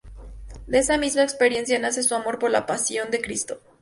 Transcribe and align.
De 0.65 0.79
esa 0.79 0.97
misma 0.97 1.21
experiencia 1.21 1.77
nace 1.77 2.01
su 2.01 2.15
amor 2.15 2.39
por 2.39 2.49
la 2.49 2.65
Pasión 2.65 3.11
de 3.11 3.21
Cristo. 3.21 3.59